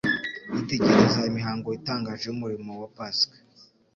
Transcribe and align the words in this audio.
Yitegereza 0.53 1.19
imihango 1.31 1.67
itangaje 1.79 2.23
y'umurimo 2.27 2.71
wa 2.81 2.87
Pasika. 2.95 3.37